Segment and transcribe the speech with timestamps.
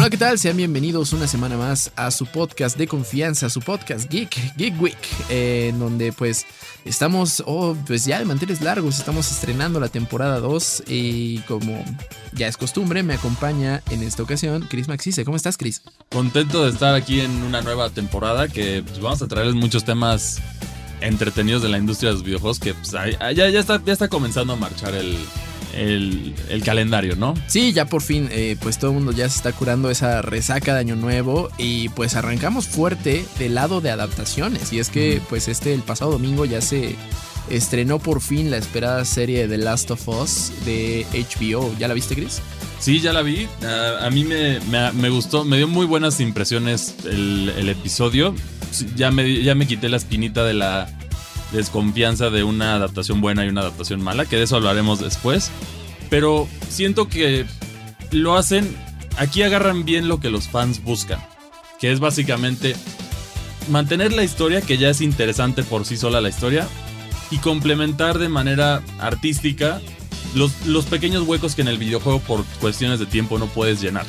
[0.00, 0.38] Hola, ¿qué tal?
[0.38, 4.96] Sean bienvenidos una semana más a su podcast de confianza, su podcast Geek, Geek Week,
[5.28, 6.46] eh, en donde pues
[6.86, 11.84] estamos, oh, pues ya de manteles largos, estamos estrenando la temporada 2 y como
[12.32, 15.22] ya es costumbre, me acompaña en esta ocasión Chris Maxice.
[15.26, 15.82] ¿Cómo estás, Chris?
[16.08, 20.40] Contento de estar aquí en una nueva temporada que pues, vamos a traerles muchos temas
[21.02, 24.54] entretenidos de la industria de los videojuegos que pues, ya, ya, está, ya está comenzando
[24.54, 25.18] a marchar el,
[25.74, 26.34] el,
[26.64, 27.34] calendario, ¿no?
[27.46, 30.74] Sí, ya por fin, eh, pues todo el mundo ya se está curando esa resaca
[30.74, 34.72] de Año Nuevo y pues arrancamos fuerte del lado de adaptaciones.
[34.72, 36.96] Y es que pues este, el pasado domingo ya se
[37.48, 41.74] estrenó por fin la esperada serie The Last of Us de HBO.
[41.78, 42.40] ¿Ya la viste, Chris?
[42.78, 43.46] Sí, ya la vi.
[43.62, 48.34] a mí me, gustó, me dio muy buenas impresiones el, el episodio.
[48.96, 50.88] Ya me, ya me quité la espinita de la
[51.52, 55.50] desconfianza de una adaptación buena y una adaptación mala, que de eso hablaremos después.
[56.08, 57.46] Pero siento que
[58.10, 58.76] lo hacen,
[59.16, 61.24] aquí agarran bien lo que los fans buscan,
[61.80, 62.74] que es básicamente
[63.68, 66.66] mantener la historia, que ya es interesante por sí sola la historia,
[67.30, 69.80] y complementar de manera artística
[70.34, 74.06] los, los pequeños huecos que en el videojuego por cuestiones de tiempo no puedes llenar.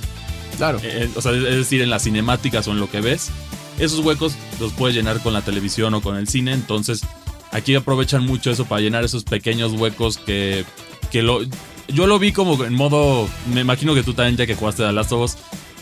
[0.57, 0.79] Claro.
[0.83, 3.29] Eh, o sea, es decir, en las cinemáticas o en lo que ves,
[3.79, 7.01] esos huecos los puedes llenar con la televisión o con el cine, entonces
[7.51, 10.65] Aquí aprovechan mucho eso para llenar esos pequeños huecos que,
[11.11, 11.41] que lo,
[11.87, 14.91] yo lo vi como en modo, me imagino que tú también ya que jugaste a
[14.91, 15.37] Last of Us,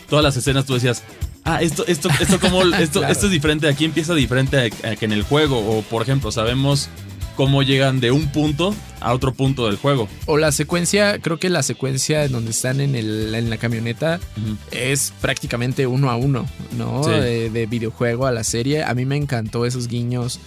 [0.08, 1.04] todas las escenas tú decías,
[1.44, 5.22] ah, esto, esto, esto como, esto, esto es diferente, aquí empieza diferente que en el
[5.22, 6.88] juego, o por ejemplo, sabemos
[7.36, 10.08] cómo llegan de un punto a otro punto del juego.
[10.26, 14.20] O la secuencia, creo que la secuencia en donde están en, el, en la camioneta
[14.72, 17.06] es prácticamente uno a uno, ¿no?
[17.06, 18.84] De, de, videojuego a la serie.
[18.84, 20.38] A mí me encantó esos guiños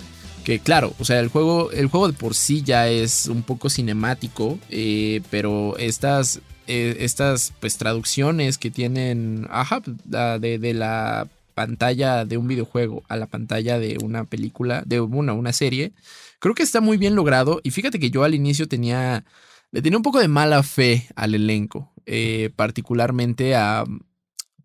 [0.44, 3.70] que claro, o sea, el juego, el juego de por sí ya es un poco
[3.70, 12.26] cinemático, eh, pero estas, eh, estas pues traducciones que tienen, ajá, de, de, la pantalla
[12.26, 15.94] de un videojuego a la pantalla de una película, de una, una serie,
[16.40, 17.62] creo que está muy bien logrado.
[17.64, 19.24] Y fíjate que yo al inicio tenía,
[19.72, 23.86] le tenía un poco de mala fe al elenco, eh, particularmente a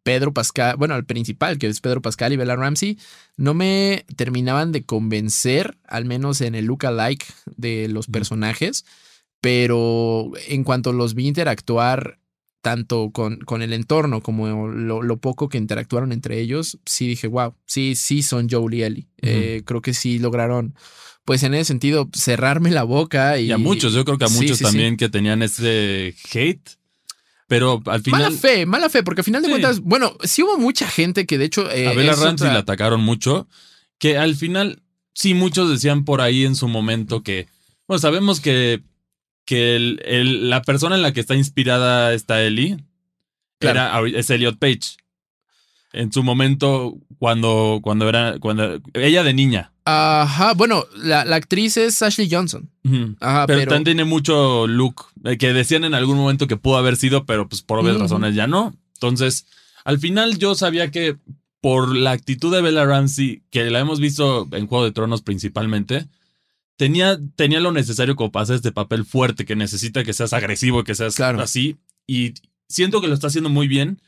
[0.09, 2.97] Pedro Pascal, bueno, al principal, que es Pedro Pascal y Bella Ramsey,
[3.37, 7.27] no me terminaban de convencer, al menos en el look alike
[7.57, 8.87] de los personajes,
[9.43, 12.19] pero en cuanto los vi interactuar
[12.63, 17.55] tanto con, con el entorno como lo, poco que interactuaron entre ellos, sí dije, wow,
[17.67, 19.09] sí, sí son Joel y Ellie.
[19.21, 20.75] Eh, creo que sí lograron,
[21.27, 23.39] pues en ese sentido, cerrarme la boca.
[23.39, 26.78] Y, a muchos, yo creo que a muchos también que tenían ese hate
[27.49, 28.21] pero al final.
[28.21, 31.39] Mala fe, mala fe, porque al final de cuentas, bueno, sí hubo mucha gente que
[31.39, 31.69] de hecho.
[31.71, 33.49] Eh, a Bella Ramsey la atacaron mucho.
[33.99, 34.83] Que al final,
[35.15, 37.49] sí, muchos decían por ahí en su momento que.
[37.89, 38.83] Bueno, sabemos que,
[39.47, 42.77] que el, la persona en la que está inspirada esta Ellie
[43.61, 44.99] era, es Elliot Page.
[45.93, 48.39] En su momento, cuando, cuando era.
[48.39, 49.73] Cuando, ella de niña.
[49.85, 52.71] Ajá, bueno, la, actriz es Ashley Johnson.
[53.21, 56.97] Ajá, pero, también tiene mucho look eh, que decían en algún momento que pudo haber
[56.97, 58.75] sido, pero pues por obvias razones ya no.
[58.95, 59.47] Entonces,
[59.85, 61.17] al final yo sabía que
[61.61, 66.07] por la actitud de Bella Ramsey, que la hemos visto en Juego de Tronos principalmente,
[66.77, 70.85] tenía, tenía lo necesario como para hacer este papel fuerte, que necesita que seas agresivo,
[70.85, 71.77] que seas así.
[72.07, 72.35] Y
[72.69, 74.01] siento que lo está haciendo muy bien.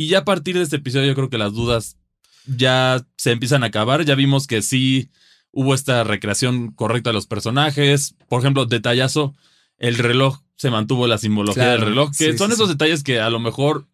[0.00, 1.98] Y ya a partir de este episodio yo creo que las dudas
[2.46, 4.06] ya se empiezan a acabar.
[4.06, 5.10] Ya vimos que sí
[5.52, 8.14] hubo esta recreación correcta de los personajes.
[8.26, 9.34] Por ejemplo, detallazo,
[9.76, 13.40] el reloj se mantuvo la simbología del reloj, que son esos detalles que a lo
[13.40, 13.88] mejor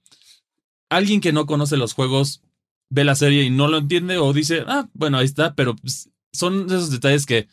[0.90, 2.40] alguien que no conoce los juegos
[2.88, 6.08] ve la serie y no lo entiende o dice, ah, bueno, ahí está, pero pues,
[6.32, 7.48] son esos detalles que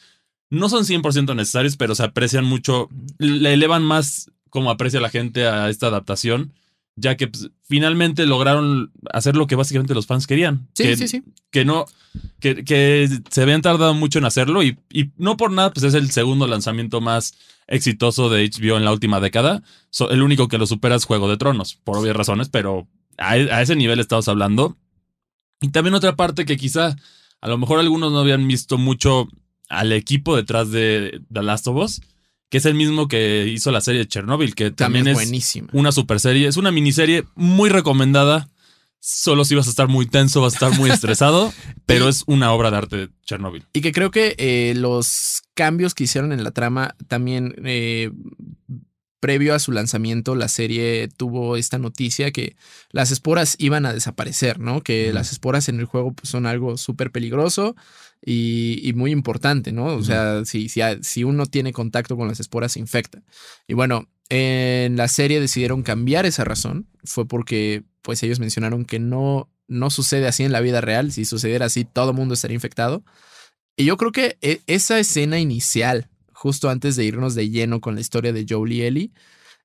[0.52, 2.88] no son 100% necesarios, pero se aprecian mucho,
[3.18, 6.54] le elevan más como aprecia la gente a esta adaptación
[6.96, 10.68] ya que pues, finalmente lograron hacer lo que básicamente los fans querían.
[10.74, 11.24] Sí, que, sí, sí.
[11.52, 11.86] Que no,
[12.40, 15.94] que, que, se habían tardado mucho en hacerlo y, y, no por nada, pues es
[15.94, 17.36] el segundo lanzamiento más
[17.68, 19.64] exitoso de HBO en la última década.
[20.10, 22.88] el único que lo supera es Juego de Tronos, por obvias razones, pero
[23.18, 24.78] a, a ese nivel estamos hablando.
[25.62, 26.96] Y también otra parte que quizá
[27.42, 29.28] a lo mejor algunos no habían visto mucho
[29.70, 32.02] al equipo detrás de The Last of Us
[32.54, 35.70] que es el mismo que hizo la serie de Chernobyl, que también, es buenísima.
[35.74, 36.48] una super serie.
[36.48, 38.48] Es una miniserie muy recomendada.
[39.00, 41.52] Solo si vas a estar muy tenso, vas a estar muy estresado,
[41.88, 43.66] pero es una obra de arte de Chernobyl.
[43.74, 48.12] Y que creo que eh, los cambios que hicieron en la trama también eh,
[49.20, 52.56] previo a su lanzamiento, la serie tuvo esta noticia que
[52.92, 54.82] las esporas iban a desaparecer, ¿no?
[54.82, 57.76] Que las esporas en el juego pues, son algo súper peligroso
[58.26, 59.86] y, muy importante, ¿no?
[59.86, 63.22] O sea, si, si, si uno tiene contacto con las esporas, se infecta.
[63.68, 66.88] Y bueno, en la serie decidieron cambiar esa razón.
[67.04, 71.12] Fue porque, pues, ellos mencionaron que no, no sucede así en la vida real.
[71.12, 73.04] Si sucediera así, todo el mundo estaría infectado.
[73.76, 76.10] Y yo creo que e, esa escena inicial
[76.44, 79.12] justo antes de irnos de lleno con la historia de Joel y Ellie,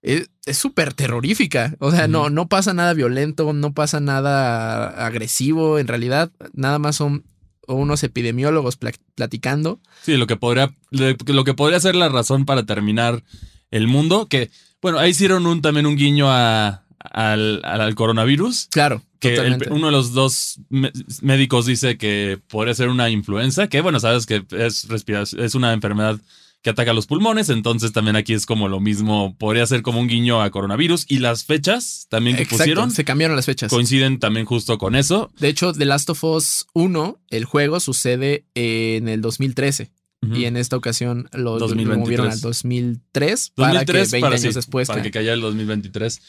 [0.00, 1.74] es súper terrorífica.
[1.80, 5.80] O sea, no, no pasa nada violento, no pasa nada agresivo.
[5.80, 7.24] En realidad, nada más son
[7.74, 8.78] unos epidemiólogos
[9.14, 9.80] platicando.
[10.02, 13.22] Sí, lo que podría, lo que podría ser la razón para terminar
[13.70, 14.26] el mundo.
[14.28, 14.50] Que,
[14.80, 18.68] bueno, ahí hicieron un, también un guiño a, al, coronavirus.
[18.70, 19.02] Claro.
[19.20, 20.60] Que uno de los dos
[21.22, 24.86] médicos dice que podría ser una influenza, que bueno, sabes que es,
[25.36, 26.20] es una enfermedad
[26.62, 27.48] que ataca los pulmones.
[27.48, 29.36] Entonces también aquí es como lo mismo.
[29.38, 31.06] Podría ser como un guiño a coronavirus.
[31.08, 32.90] Y las fechas también que pusieron.
[32.90, 33.70] Se cambiaron las fechas.
[33.70, 35.30] Coinciden también justo con eso.
[35.38, 39.90] De hecho, The Last of Us 1, el juego sucede en el 2013.
[40.34, 44.88] Y en esta ocasión lo, movieron al 2003, para que 20 años después.
[44.88, 46.20] Para que, cayera el 2023.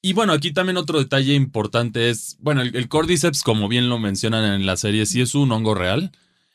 [0.00, 3.98] Y bueno, aquí también otro detalle importante es, bueno, el, el, Cordyceps, como bien lo
[3.98, 6.12] mencionan en la serie, sí es un hongo real.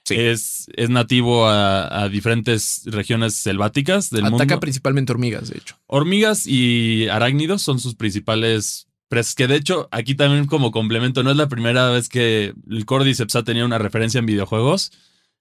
[0.09, 4.37] Es, es, nativo a, diferentes regiones selváticas del mundo.
[4.37, 5.75] Ataca principalmente hormigas, de hecho.
[5.87, 9.35] Hormigas y arácnidos son sus principales presas.
[9.35, 13.35] Que de hecho, aquí también como complemento, no es la primera vez que el Cordyceps
[13.35, 14.91] ha tenido una referencia en videojuegos,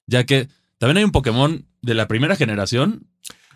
[0.06, 0.48] ya que
[0.78, 3.06] también hay un Pokémon de la primera generación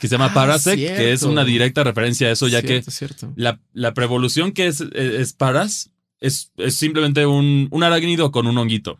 [0.00, 2.82] que se llama ah, que es una directa referencia a eso, ya que
[3.36, 5.90] La, la, preevolución que es, es, Paras
[6.20, 8.98] es, es simplemente un, un arácnido con un honguito.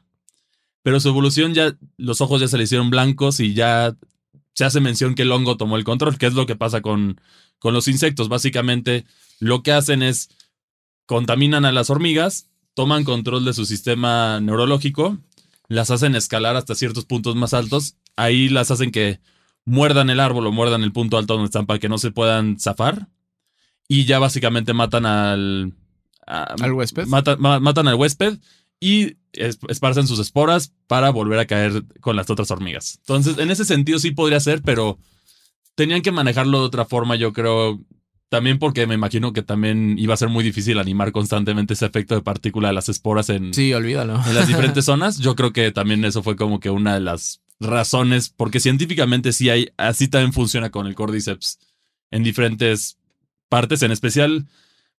[0.83, 3.97] Pero su evolución ya, los ojos ya se le hicieron blancos y ya
[4.55, 7.21] se hace mención que el hongo tomó el control, que es lo que pasa con,
[7.59, 8.29] con los insectos.
[8.29, 9.05] Básicamente
[9.39, 10.31] lo que hacen es
[11.07, 15.19] contaminan a las hormigas, toman control de su sistema neurológico,
[15.69, 19.21] las hacen escalar hasta ciertos puntos más altos, ahí las hacen que
[19.65, 22.59] muerdan el árbol o muerdan el punto alto donde están para que no se puedan
[22.59, 23.09] zafar
[23.89, 25.75] y ya básicamente matan al...
[26.27, 27.07] al huésped.
[27.07, 28.39] matan al huésped
[28.81, 32.99] y esparcen sus esporas para volver a caer con las otras hormigas.
[33.01, 34.99] Entonces, en ese sentido sí podría ser, pero
[35.75, 37.81] tenían que manejarlo de otra forma, yo creo.
[38.29, 42.15] También porque me imagino que también iba a ser muy difícil animar constantemente ese efecto
[42.15, 44.23] de partícula de las esporas en, sí, olvídalo.
[44.25, 45.19] en las diferentes zonas.
[45.19, 49.51] Yo creo que también eso fue como que una de las razones, porque científicamente sí
[49.51, 51.59] hay, así también funciona con el Cordyceps
[52.13, 52.99] en diferentes
[53.49, 54.47] partes, en especial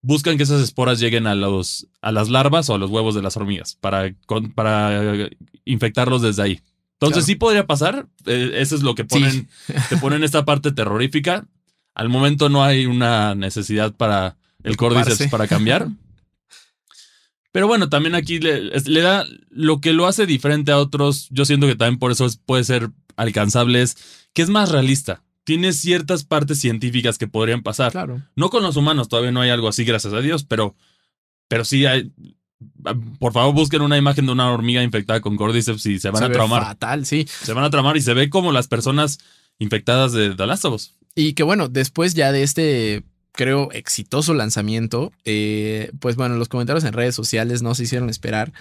[0.02, 3.22] buscan que esas esporas lleguen a, los, a las larvas o a los huevos de
[3.22, 4.14] las hormigas para,
[4.56, 5.30] para
[5.66, 6.62] infectarlos desde ahí.
[6.94, 8.08] Entonces sí podría pasar.
[8.26, 9.50] Eh, eso es lo que ponen,
[9.90, 11.48] te ponen esta parte terrorífica.
[11.94, 15.88] Al momento no hay una necesidad para el Cordyceps para cambiar.
[17.52, 21.28] Pero bueno, también aquí le, le, da lo que lo hace diferente a otros.
[21.32, 23.98] Yo siento que también por eso puede ser alcanzable, es
[24.34, 27.92] que es más realista tiene ciertas partes científicas que podrían pasar.
[27.92, 28.22] Claro.
[28.36, 30.76] No con los humanos, todavía no hay algo así, gracias a Dios, pero,
[31.48, 32.12] pero sí hay.
[33.20, 36.32] Por favor, busquen una imagen de una hormiga infectada con cordyceps y se van a
[36.32, 36.64] traumar.
[36.64, 37.28] Fatal, sí.
[37.28, 39.18] Se van a traumar y se ve como las personas
[39.58, 40.96] infectadas de The Last of Us.
[41.16, 45.12] Y que bueno, después ya de este creo, exitoso lanzamiento.
[45.26, 48.52] Eh, pues bueno, los comentarios en redes sociales no se hicieron esperar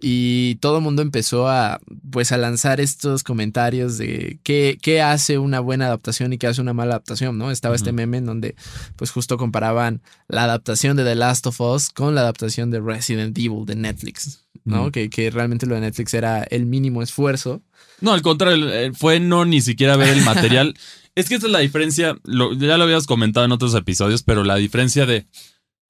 [0.00, 5.38] y todo el mundo empezó a, pues a lanzar estos comentarios de qué, qué hace
[5.38, 7.50] una buena adaptación y qué hace una mala adaptación, ¿no?
[7.50, 8.54] Estaba este meme en donde
[8.96, 13.36] pues justo comparaban la adaptación de The Last of Us con la adaptación de Resident
[13.36, 14.90] Evil de Netflix, ¿no?
[14.90, 17.62] que, que realmente lo de Netflix era el mínimo esfuerzo.
[18.00, 20.74] No, al contrario, eh, fue no ni siquiera ver el material.
[21.14, 24.56] Es que esta es la diferencia, ya lo habías comentado en otros episodios, pero la
[24.56, 25.26] diferencia de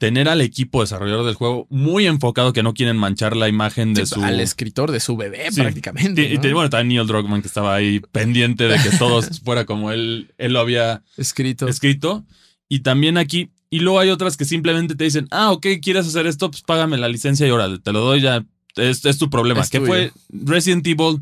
[0.01, 4.07] tener al equipo desarrollador del juego muy enfocado que no quieren manchar la imagen de
[4.07, 4.25] su...
[4.25, 6.23] Al escritor de su bebé prácticamente.
[6.23, 10.33] Y, bueno, también Neil Druckmann que estaba ahí pendiente de que todo fuera como él,
[10.39, 11.69] él lo había escrito.
[11.69, 12.25] escrito.
[12.67, 16.27] Y también aquí, y luego hay otras que simplemente te dicen, ah, ok, quieres hacer
[16.27, 18.43] esto, pues págame la licencia y ahora te lo doy ya,
[18.77, 19.67] es, es tu problema.
[19.71, 21.21] ¿Qué fue Resident Evil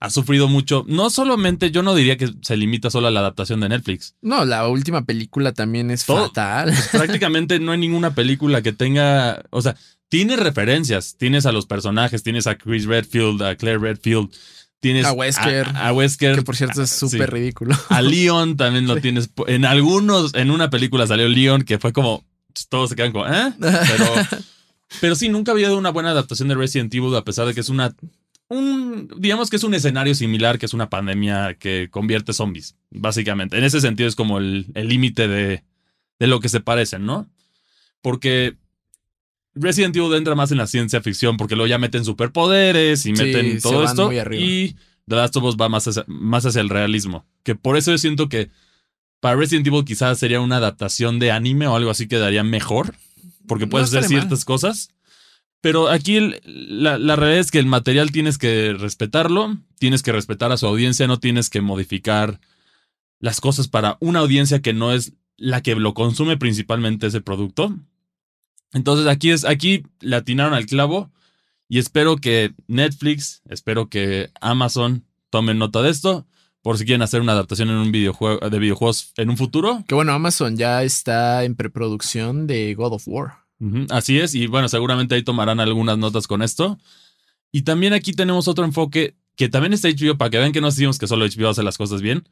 [0.00, 0.84] ha sufrido mucho.
[0.86, 4.14] No solamente, yo no diría que se limita solo a la adaptación de Netflix.
[4.22, 6.70] No, la última película también es fatal.
[6.70, 9.76] Pues, prácticamente no hay ninguna película que tenga, o sea,
[10.08, 11.16] tiene referencias.
[11.18, 14.30] Tienes a los personajes, tienes a Chris Redfield, a Claire Redfield.
[14.80, 15.66] Tienes a Wesker.
[15.74, 16.36] A, Wesker.
[16.36, 17.76] Que por cierto es súper ridículo.
[17.88, 19.30] A Leon también lo tienes.
[19.48, 22.24] En algunos, en una película salió Leon que fue como,
[22.68, 23.52] todos se quedan como, ¿eh?
[23.58, 24.14] Pero,
[25.00, 27.68] pero sí, nunca había una buena adaptación de Resident Evil a pesar de que es
[27.68, 27.96] una
[28.48, 33.58] un, digamos que es un escenario similar que es una pandemia que convierte zombies, básicamente.
[33.58, 35.64] En ese sentido es como el límite de,
[36.18, 37.28] de lo que se parecen, ¿no?
[38.02, 38.56] Porque
[39.54, 43.60] Resident Evil entra más en la ciencia ficción porque luego ya meten superpoderes y meten
[43.60, 44.10] todo esto.
[44.32, 44.76] Y
[45.06, 47.26] The Last of Us va más hacia, más hacia el realismo.
[47.42, 48.50] Que por eso yo siento que
[49.20, 52.94] para Resident Evil quizás sería una adaptación de anime o algo así que daría mejor.
[53.46, 54.90] Porque puedes hacer ciertas cosas.
[55.60, 60.56] Pero aquí la, realidad es que el material tienes que respetarlo, tienes que respetar a
[60.56, 62.40] su audiencia, no tienes que modificar
[63.18, 67.76] las cosas para una audiencia que no es la que lo consume principalmente ese producto.
[68.72, 71.10] Entonces aquí es, aquí le atinaron al clavo
[71.68, 76.26] y espero que Netflix, espero que Amazon tomen nota de esto
[76.62, 79.84] por si quieren hacer una adaptación en un videojuego de videojuegos en un futuro.
[79.88, 83.47] Que bueno, Amazon ya está en preproducción de God of War.
[83.90, 86.78] Así es, y bueno, seguramente ahí tomarán algunas notas con esto.
[87.50, 90.68] Y también aquí tenemos otro enfoque que también está HBO, para que vean que no
[90.68, 92.24] decimos que solo HBO hace las cosas bien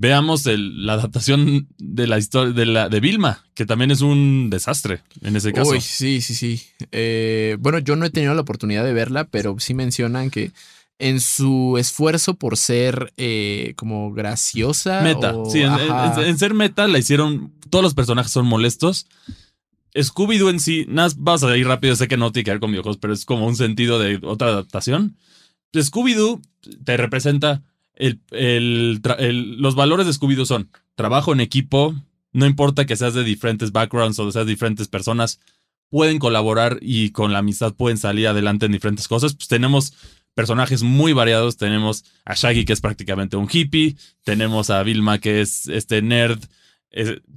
[0.00, 5.02] veamos la adaptación de la historia de la de Vilma, que también es un desastre
[5.20, 5.72] en ese caso.
[5.72, 6.62] Uy, sí, sí, sí.
[6.90, 10.52] Eh, bueno, yo no he tenido la oportunidad de verla, pero sí mencionan que
[10.98, 15.02] en su esfuerzo por ser eh, como graciosa.
[15.02, 15.34] Meta.
[15.52, 17.52] sí, en, ser meta la hicieron.
[17.68, 19.06] Todos los personajes son molestos.
[19.94, 22.70] Scooby-Doo en sí, nada, vas a ir rápido, sé que no tiene que ver con
[22.70, 25.16] videojuegos, pero es como un sentido de otra adaptación.
[25.74, 26.40] Scooby-Doo
[26.84, 27.62] te representa
[28.30, 31.94] los valores de Scooby-Doo son trabajo en equipo,
[32.32, 35.40] no importa que seas de diferentes backgrounds o seas de diferentes personas,
[35.90, 39.34] pueden colaborar y con la amistad pueden salir adelante en diferentes cosas.
[39.34, 39.92] Pues tenemos
[40.34, 41.56] personajes muy variados.
[41.56, 43.96] Tenemos a Shaggy, que es prácticamente un hippie.
[44.24, 46.42] Tenemos a Vilma, que es este nerd.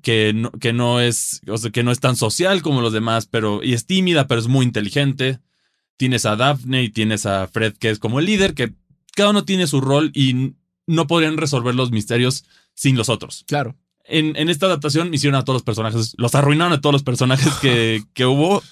[0.02, 1.42] Que, no, que, no es,
[1.72, 4.66] que no es tan social como los demás, pero y es tímida, pero es muy
[4.66, 5.40] inteligente.
[5.98, 8.74] Tienes a Daphne y tienes a Fred, que es como el líder, que
[9.16, 10.54] cada uno tiene su rol y
[10.88, 13.46] no podrían resolver los misterios sin los otros.
[13.48, 13.76] Claro.
[14.06, 18.04] En, esta adaptación hicieron a todos los personajes, los arruinaron a todos los personajes que,
[18.14, 18.64] que hubo.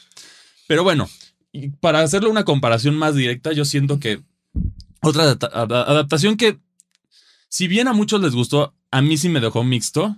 [0.68, 1.10] Pero bueno,
[1.80, 4.22] para hacerle una comparación más directa, yo siento que
[5.02, 6.60] otra adaptación que,
[7.50, 10.18] si bien a muchos les gustó, a mí sí me dejó mixto,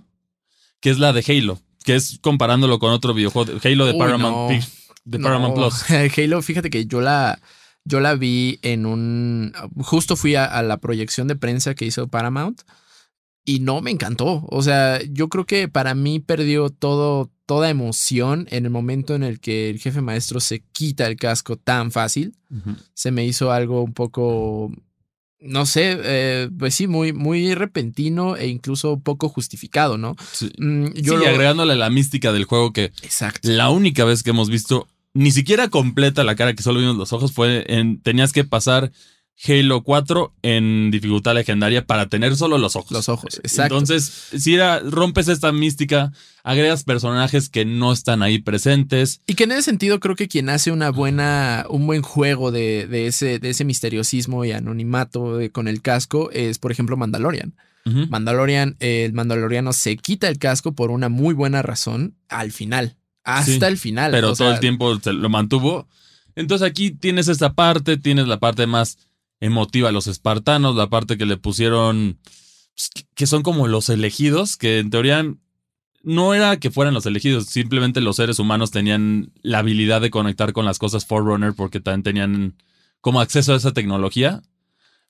[0.84, 4.62] que es la de Halo, que es comparándolo con otro videojuego, Halo de Paramount,
[5.06, 5.82] de Paramount Plus.
[6.18, 7.40] Halo, fíjate que yo la,
[7.86, 9.54] yo la vi en un.
[9.78, 12.60] Justo fui a, la proyección de prensa que hizo Paramount
[13.46, 14.44] y no me encantó.
[14.50, 19.22] O sea, yo creo que para mí perdió todo, toda emoción en el momento en
[19.22, 22.36] el que el jefe maestro se quita el casco tan fácil.
[22.92, 24.70] Se me hizo algo un poco.
[25.44, 30.16] No sé, eh, pues sí, muy, muy repentino e incluso poco justificado, ¿no?
[30.32, 33.48] Sí, mm, yo agregándole la mística del juego que Exacto.
[33.48, 37.12] la única vez que hemos visto ni siquiera completa la cara que solo vimos los
[37.12, 37.32] ojos.
[37.32, 38.00] Fue en.
[38.00, 38.90] Tenías que pasar
[39.46, 42.92] Halo 4 en dificultad legendaria para tener solo los ojos.
[42.92, 43.74] Los ojos, exacto.
[43.74, 46.12] Entonces, si era, rompes esta mística,
[46.42, 49.20] agregas personajes que no están ahí presentes.
[49.26, 52.86] Y que en ese sentido creo que quien hace una buena, un buen juego de,
[52.86, 57.54] de ese, de ese misteriosismo y anonimato con el casco es, por ejemplo, Mandalorian.
[57.84, 63.66] Mandalorian, el Mandaloriano se quita el casco por una muy buena razón al final hasta
[63.66, 64.12] el final.
[64.12, 65.88] Pero todo el tiempo se lo mantuvo.
[66.36, 68.98] Entonces aquí tienes esta parte, tienes la parte más
[69.44, 72.18] emotiva los espartanos, la parte que le pusieron,
[72.74, 75.24] pues, que son como los elegidos, que en teoría
[76.02, 80.52] no era que fueran los elegidos, simplemente los seres humanos tenían la habilidad de conectar
[80.52, 82.56] con las cosas Forerunner porque también tenían
[83.00, 84.42] como acceso a esa tecnología.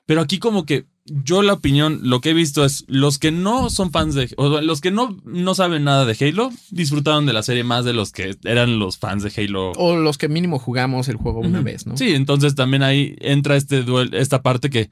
[0.06, 3.68] Pero aquí como que yo la opinión, lo que he visto es los que no
[3.68, 7.42] son fans de, o los que no, no saben nada de Halo, disfrutaron de la
[7.42, 9.73] serie más de los que eran los fans de Halo.
[9.73, 11.96] O los que mínimo jugamos el juego una vez, ¿no?
[11.96, 14.90] Sí, entonces también ahí entra este duel, esta parte que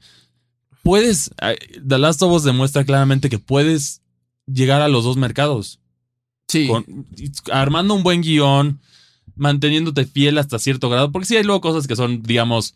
[0.83, 1.31] puedes,
[1.87, 4.03] The Last of Us demuestra claramente que puedes
[4.45, 5.79] llegar a los dos mercados.
[6.47, 6.69] Sí.
[7.51, 8.79] armando un buen guion,
[9.35, 12.75] manteniéndote fiel hasta cierto grado, porque sí hay luego cosas que son, digamos,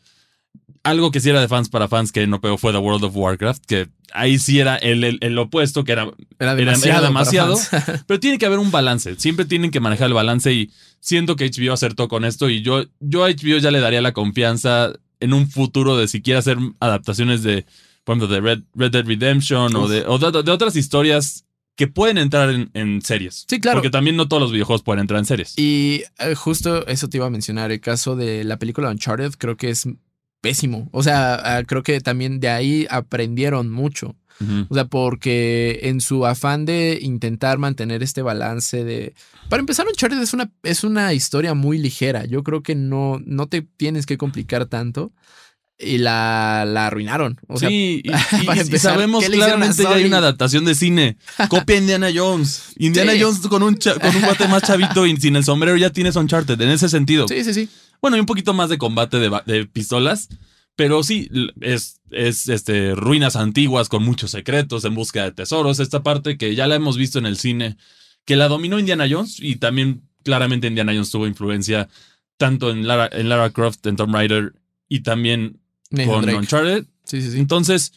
[0.84, 3.16] algo que sí era de fans para fans que no pegó fue The World of
[3.16, 6.10] Warcraft, que ahí sí era el, opuesto, que era,
[6.40, 7.58] era demasiado.
[8.08, 9.16] pero tiene que haber un balance.
[9.18, 12.86] Siempre tienen que manejar el balance y siento que HBO acertó con esto y yo,
[13.00, 16.58] yo a HBO ya le daría la confianza en un futuro de si quiere hacer
[16.80, 17.66] adaptaciones de,
[18.04, 21.46] por ejemplo, de Red, Dead Redemption o, de, de, otras historias
[21.76, 23.46] que pueden entrar en, series.
[23.48, 23.78] Sí, claro.
[23.78, 25.54] Porque también no todos los videojuegos pueden entrar en series.
[25.58, 27.72] Y eh, justo eso te iba a mencionar.
[27.72, 29.88] El caso de la película Uncharted creo que es
[30.48, 30.88] pésimo.
[30.94, 34.16] O sea, ah, creo que también de ahí aprendieron mucho.
[34.70, 39.16] O sea, porque en su afán de intentar mantener este balance de...
[39.50, 42.24] Para empezar, Uncharted es una, es una historia muy ligera.
[42.26, 45.12] Yo creo que no, no te tienes que complicar tanto.
[45.80, 47.40] Y la, la arruinaron.
[47.48, 48.10] O sea, sí, y,
[48.46, 51.18] para y empezar, sabemos ¿qué le hicieron a claramente ya hay una adaptación de cine.
[51.50, 52.74] Copia Indiana Jones.
[52.78, 53.22] Indiana Sí.
[53.22, 56.60] Jones con un, con un guate más chavito y sin el sombrero ya tienes Uncharted,
[56.60, 57.28] en ese sentido.
[57.28, 57.70] Sí, sí, sí.
[58.02, 60.30] Bueno, y un poquito más de combate de, de pistolas.
[60.76, 61.28] Pero sí,
[61.60, 65.80] es, es este, ruinas antiguas con muchos secretos en busca de tesoros.
[65.80, 67.78] Esta parte que ya la hemos visto en el cine,
[68.26, 71.90] que la dominó Indiana Jones y también claramente Indiana Jones tuvo influencia
[72.38, 74.54] tanto en Lara, en Lara Croft, en Tomb Raider
[74.88, 76.38] y también Nathan con Drake.
[76.38, 76.86] Uncharted.
[77.04, 77.40] Sí, sí, sí.
[77.40, 77.94] Entonces,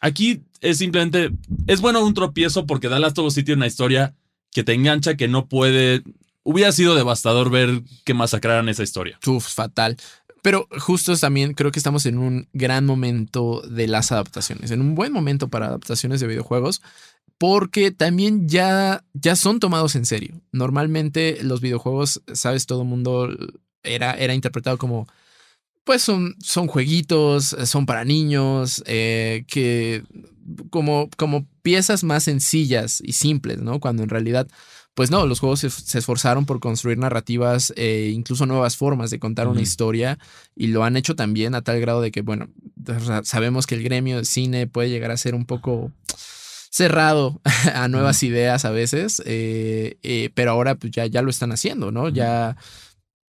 [0.00, 1.30] aquí es simplemente,
[1.66, 4.14] es bueno un tropiezo porque The Last of Us sí tiene una historia
[4.52, 6.02] que te engancha, que no puede...
[6.42, 9.18] Hubiera sido devastador ver que masacraran esa historia.
[9.26, 9.96] Uf, fatal.
[10.42, 14.94] Pero justo también creo que estamos en un gran momento de las adaptaciones, en un
[14.94, 16.80] buen momento para adaptaciones de videojuegos,
[17.36, 20.40] porque también ya, ya son tomados en serio.
[20.50, 23.28] Normalmente los videojuegos, sabes, todo el mundo
[23.82, 25.06] era, era interpretado como,
[25.84, 30.04] pues son, son jueguitos, son para niños, eh, que
[30.70, 33.80] como, como piezas más sencillas y simples, ¿no?
[33.80, 34.48] Cuando en realidad
[34.94, 39.18] pues no, los juegos se, se esforzaron por construir narrativas, eh, incluso nuevas formas de
[39.18, 40.18] contar una historia,
[40.54, 42.48] y lo han hecho también a tal grado de que, bueno,
[43.22, 45.92] sabemos que el gremio de cine puede llegar a ser un poco
[46.70, 47.40] cerrado
[47.74, 51.90] a nuevas ideas a veces, eh, eh, pero ahora pues ya, ya lo están haciendo,
[51.90, 52.08] ¿no?
[52.08, 52.56] Ya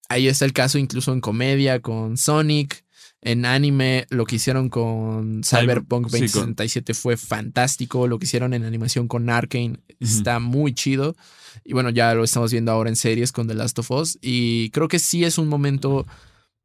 [0.08, 2.84] ahí está el caso incluso en comedia con Sonic.
[3.20, 6.20] En anime, lo que hicieron con Cyberpunk sí, con-
[6.54, 8.06] 2077 fue fantástico.
[8.06, 11.16] Lo que hicieron en animación con Arkane está muy chido.
[11.64, 14.18] Y bueno, ya lo estamos viendo ahora en series con The Last of Us.
[14.22, 16.06] Y creo que sí es un momento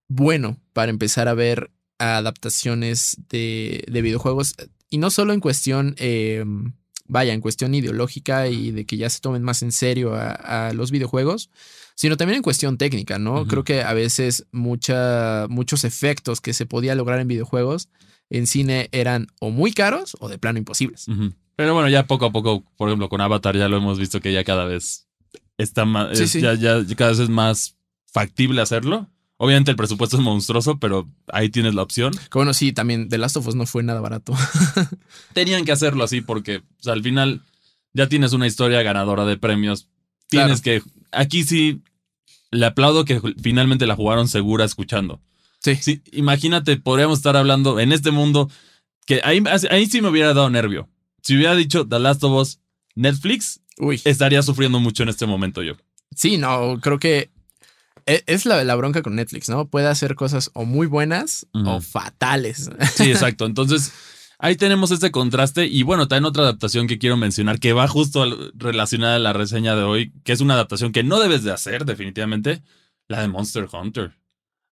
[0.07, 4.55] bueno para empezar a ver adaptaciones de, de videojuegos.
[4.89, 6.45] Y no solo en cuestión, eh,
[7.07, 10.73] vaya, en cuestión ideológica y de que ya se tomen más en serio a, a
[10.73, 11.49] los videojuegos,
[11.95, 13.45] sino también en cuestión técnica, ¿no?
[13.47, 17.89] Creo que a veces mucha, muchos efectos que se podía lograr en videojuegos
[18.29, 21.05] en cine eran o muy caros o de plano imposibles.
[21.55, 24.33] Pero bueno, ya poco a poco, por ejemplo, con Avatar ya lo hemos visto que
[24.33, 25.07] ya cada vez
[25.57, 26.41] está más, Sí, es- sí.
[26.41, 27.75] Ya, ya cada vez es más
[28.11, 29.09] factible hacerlo.
[29.37, 32.13] Obviamente el presupuesto es monstruoso, pero ahí tienes la opción.
[32.13, 34.33] Que bueno, sí, también The Last of Us no fue nada barato.
[35.33, 37.41] Tenían que hacerlo así porque o sea, al final
[37.93, 39.87] ya tienes una historia ganadora de premios.
[40.29, 40.81] Tienes que...
[41.13, 41.81] Aquí sí,
[42.51, 45.21] le aplaudo que finalmente la jugaron segura escuchando.
[45.59, 45.75] Sí.
[45.75, 48.49] Sí, imagínate, podríamos estar hablando en este mundo
[49.05, 50.89] que ahí, ahí sí me hubiera dado nervio.
[51.21, 52.59] Si hubiera dicho The Last of Us
[52.95, 54.01] Netflix, Uy.
[54.03, 55.73] estaría sufriendo mucho en este momento yo.
[56.15, 57.31] Sí, no, creo que
[58.05, 59.67] e- es la, la bronca con Netflix, ¿no?
[59.69, 62.69] Puede hacer cosas o muy buenas o fatales.
[62.95, 63.45] Sí, exacto.
[63.45, 63.91] Entonces,
[64.43, 65.65] ahí tenemos este contraste.
[65.67, 69.75] Y bueno, también otra adaptación que quiero mencionar, que va justo relacionada a la reseña
[69.75, 72.61] de hoy, que es una adaptación que no debes de hacer, definitivamente,
[73.07, 74.11] la de Monster Hunter.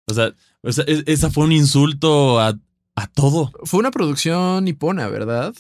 [0.08, 2.58] O sea, o sea, es- esa fue un insulto a,
[2.96, 3.52] a todo.
[3.64, 5.54] Fue una producción nipona, ¿verdad?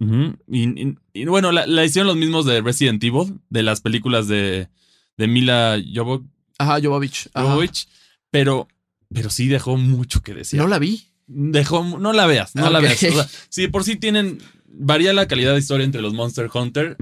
[0.00, 4.28] Y, y- y bueno, la, la hicieron los mismos de Resident Evil, de las películas
[4.28, 4.68] de,
[5.16, 6.24] de Mila Jovo-
[6.58, 7.28] Ajá, Jovovich.
[7.34, 7.48] Ajá.
[7.50, 7.88] Jovovich,
[8.30, 8.68] pero,
[9.12, 10.58] pero sí dejó mucho que decir.
[10.60, 11.07] No la vi.
[11.28, 13.02] Dejó, no la veas, no la veas.
[13.02, 16.96] O sea, si por sí tienen, varía la calidad de historia entre los Monster Hunter,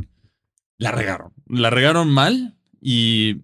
[0.78, 1.32] la regaron.
[1.48, 3.36] La regaron mal y,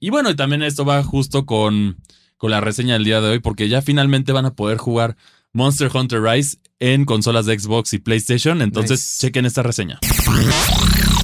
[0.00, 1.98] y bueno, y también esto va justo con,
[2.36, 5.16] con la reseña del día de hoy, porque ya finalmente van a poder jugar
[5.52, 8.62] Monster Hunter Rise en consolas de Xbox y PlayStation.
[8.62, 9.26] Entonces, Nice.
[9.26, 9.98] chequen esta reseña.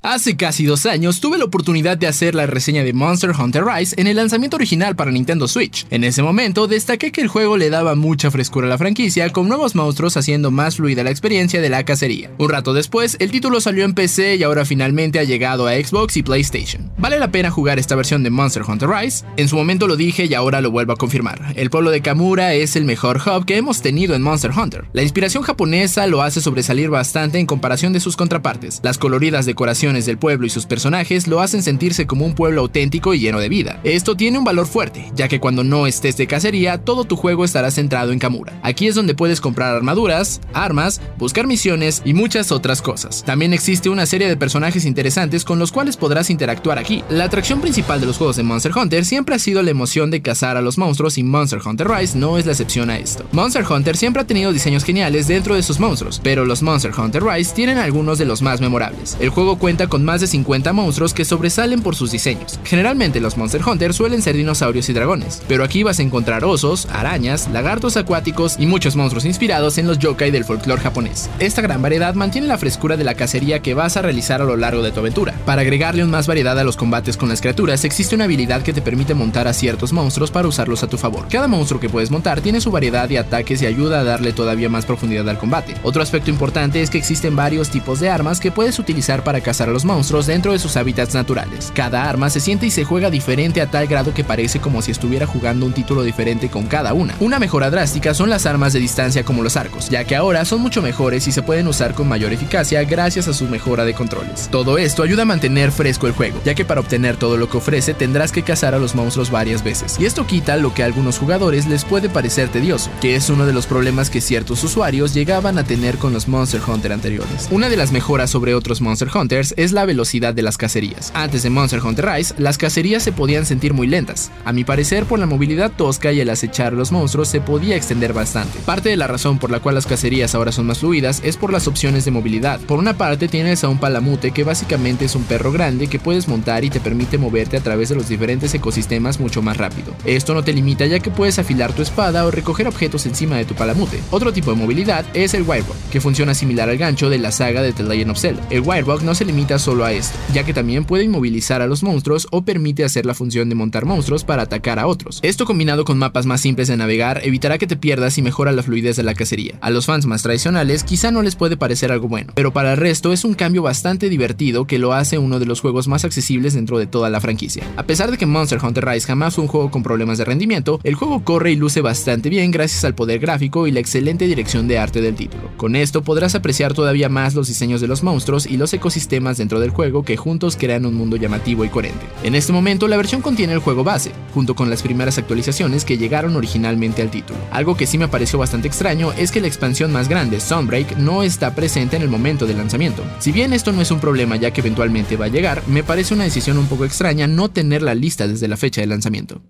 [0.06, 3.98] Hace casi dos años tuve la oportunidad de hacer la reseña de Monster Hunter Rise
[3.98, 5.86] en el lanzamiento original para Nintendo Switch.
[5.88, 9.48] En ese momento destaqué que el juego le daba mucha frescura a la franquicia, con
[9.48, 12.30] nuevos monstruos haciendo más fluida la experiencia de la cacería.
[12.36, 16.18] Un rato después, el título salió en PC y ahora finalmente ha llegado a Xbox
[16.18, 16.92] y PlayStation.
[16.98, 19.24] ¿Vale la pena jugar esta versión de Monster Hunter Rise?
[19.38, 21.54] En su momento lo dije y ahora lo vuelvo a confirmar.
[21.56, 24.84] El pueblo de Kamura es el mejor hub que hemos tenido en Monster Hunter.
[24.92, 28.80] La inspiración japonesa lo hace sobresalir bastante en comparación de sus contrapartes.
[28.82, 33.14] Las coloridas decoraciones del pueblo y sus personajes lo hacen sentirse como un pueblo auténtico
[33.14, 33.80] y lleno de vida.
[33.84, 37.44] Esto tiene un valor fuerte, ya que cuando no estés de cacería, todo tu juego
[37.44, 38.58] estará centrado en Kamura.
[38.62, 43.22] Aquí es donde puedes comprar armaduras, armas, buscar misiones y muchas otras cosas.
[43.24, 47.04] También existe una serie de personajes interesantes con los cuales podrás interactuar aquí.
[47.08, 50.22] La atracción principal de los juegos de Monster Hunter siempre ha sido la emoción de
[50.22, 53.24] cazar a los monstruos y Monster Hunter Rise no es la excepción a esto.
[53.32, 57.22] Monster Hunter siempre ha tenido diseños geniales dentro de sus monstruos, pero los Monster Hunter
[57.22, 59.16] Rise tienen algunos de los más memorables.
[59.20, 62.58] El juego cuenta con más de 50 monstruos que sobresalen por sus diseños.
[62.64, 66.86] Generalmente los Monster Hunter suelen ser dinosaurios y dragones, pero aquí vas a encontrar osos,
[66.92, 71.28] arañas, lagartos acuáticos y muchos monstruos inspirados en los yokai del folclore japonés.
[71.38, 74.56] Esta gran variedad mantiene la frescura de la cacería que vas a realizar a lo
[74.56, 75.34] largo de tu aventura.
[75.46, 78.72] Para agregarle aún más variedad a los combates con las criaturas, existe una habilidad que
[78.72, 81.26] te permite montar a ciertos monstruos para usarlos a tu favor.
[81.28, 84.68] Cada monstruo que puedes montar tiene su variedad de ataques y ayuda a darle todavía
[84.68, 85.74] más profundidad al combate.
[85.82, 89.68] Otro aspecto importante es que existen varios tipos de armas que puedes utilizar para cazar
[89.68, 91.70] a los monstruos dentro de sus hábitats naturales.
[91.74, 94.90] Cada arma se siente y se juega diferente a tal grado que parece como si
[94.90, 97.14] estuviera jugando un título diferente con cada una.
[97.20, 100.62] Una mejora drástica son las armas de distancia como los arcos, ya que ahora son
[100.62, 104.48] mucho mejores y se pueden usar con mayor eficacia gracias a su mejora de controles.
[104.50, 107.58] Todo esto ayuda a mantener fresco el juego, ya que para obtener todo lo que
[107.58, 109.96] ofrece tendrás que cazar a los monstruos varias veces.
[109.98, 113.44] Y esto quita lo que a algunos jugadores les puede parecer tedioso, que es uno
[113.44, 117.48] de los problemas que ciertos usuarios llegaban a tener con los Monster Hunter anteriores.
[117.50, 121.12] Una de las mejoras sobre otros Monster Hunters es la velocidad de las cacerías.
[121.14, 124.30] Antes de Monster Hunter Rise, las cacerías se podían sentir muy lentas.
[124.44, 127.76] A mi parecer, por la movilidad tosca y el acechar a los monstruos se podía
[127.76, 128.58] extender bastante.
[128.60, 131.52] Parte de la razón por la cual las cacerías ahora son más fluidas es por
[131.52, 132.60] las opciones de movilidad.
[132.60, 136.28] Por una parte tienes a un palamute que básicamente es un perro grande que puedes
[136.28, 139.94] montar y te permite moverte a través de los diferentes ecosistemas mucho más rápido.
[140.04, 143.44] Esto no te limita ya que puedes afilar tu espada o recoger objetos encima de
[143.44, 144.00] tu palamute.
[144.10, 147.62] Otro tipo de movilidad es el Wirebug, que funciona similar al gancho de la saga
[147.62, 148.42] de The Legend of Zelda.
[148.50, 151.82] El Wirebug no se limita solo a esto, ya que también puede inmovilizar a los
[151.82, 155.20] monstruos o permite hacer la función de montar monstruos para atacar a otros.
[155.22, 158.62] Esto combinado con mapas más simples de navegar evitará que te pierdas y mejora la
[158.62, 159.54] fluidez de la cacería.
[159.60, 162.78] A los fans más tradicionales quizá no les puede parecer algo bueno, pero para el
[162.78, 166.54] resto es un cambio bastante divertido que lo hace uno de los juegos más accesibles
[166.54, 167.64] dentro de toda la franquicia.
[167.76, 170.80] A pesar de que Monster Hunter Rise jamás fue un juego con problemas de rendimiento,
[170.82, 174.68] el juego corre y luce bastante bien gracias al poder gráfico y la excelente dirección
[174.68, 175.50] de arte del título.
[175.56, 179.60] Con esto podrás apreciar todavía más los diseños de los monstruos y los ecosistemas dentro
[179.60, 182.06] del juego que juntos crean un mundo llamativo y coherente.
[182.22, 185.98] En este momento la versión contiene el juego base, junto con las primeras actualizaciones que
[185.98, 187.38] llegaron originalmente al título.
[187.50, 191.22] Algo que sí me pareció bastante extraño es que la expansión más grande, Sunbreak, no
[191.22, 193.02] está presente en el momento del lanzamiento.
[193.18, 196.14] Si bien esto no es un problema ya que eventualmente va a llegar, me parece
[196.14, 199.40] una decisión un poco extraña no tener la lista desde la fecha de lanzamiento.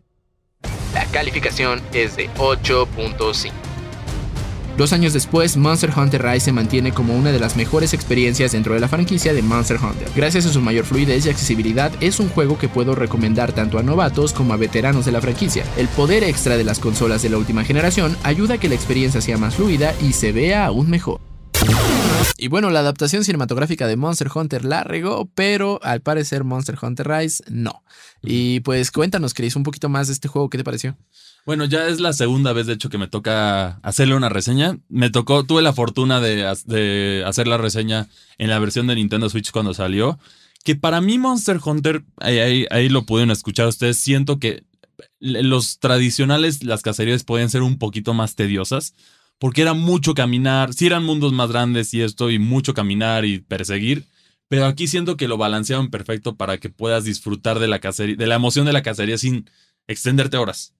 [0.92, 3.63] La calificación es de 8.5.
[4.76, 8.74] Dos años después, Monster Hunter Rise se mantiene como una de las mejores experiencias dentro
[8.74, 10.08] de la franquicia de Monster Hunter.
[10.16, 13.84] Gracias a su mayor fluidez y accesibilidad, es un juego que puedo recomendar tanto a
[13.84, 15.64] novatos como a veteranos de la franquicia.
[15.76, 19.20] El poder extra de las consolas de la última generación ayuda a que la experiencia
[19.20, 21.20] sea más fluida y se vea aún mejor.
[22.36, 27.06] Y bueno, la adaptación cinematográfica de Monster Hunter la regó, pero al parecer Monster Hunter
[27.06, 27.84] Rise no.
[28.22, 30.96] Y pues cuéntanos, Chris, un poquito más de este juego, ¿qué te pareció?
[31.46, 34.78] Bueno, ya es la segunda vez, de hecho, que me toca hacerle una reseña.
[34.88, 39.50] Me tocó, tuve la fortuna de, hacer la reseña en la versión de Nintendo Switch
[39.50, 40.18] cuando salió.
[40.64, 44.64] Que para mí Monster Hunter, ahí, lo pudieron escuchar ustedes, siento que
[45.20, 48.94] los tradicionales, las cacerías pueden ser un poquito más tediosas.
[49.38, 53.40] Porque era mucho caminar, sí eran mundos más grandes y esto, y mucho caminar y
[53.40, 54.06] perseguir.
[54.48, 58.26] Pero aquí siento que lo balancearon perfecto para que puedas disfrutar de la cacería, de
[58.26, 59.50] la emoción de la cacería sin
[59.88, 60.74] extenderte horas.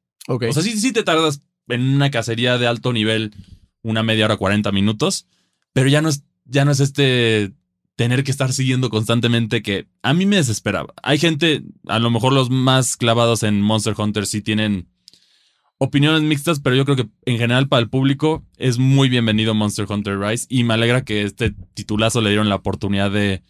[0.48, 3.34] O sea, sí, te tardas en una cacería de alto nivel
[3.82, 5.26] una media hora, 40 minutos,
[5.72, 7.52] pero ya no es, ya no es este
[7.96, 10.94] tener que estar siguiendo constantemente que a mí me desesperaba.
[11.02, 14.88] Hay gente, a lo mejor los más clavados en Monster Hunter sí tienen
[15.78, 19.86] opiniones mixtas, pero yo creo que en general para el público es muy bienvenido Monster
[19.88, 23.42] Hunter Rise y me alegra que este titulazo le dieron la oportunidad de,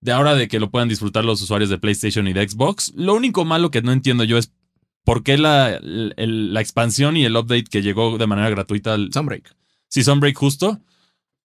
[0.00, 2.92] de ahora de que lo puedan disfrutar los usuarios de PlayStation y de Xbox.
[2.96, 4.52] Lo único malo que no entiendo yo es
[5.06, 9.54] ¿por qué la, la, expansión y el update que llegó de manera gratuita al Sunbreak?
[9.88, 10.80] Sí, Sunbreak justo.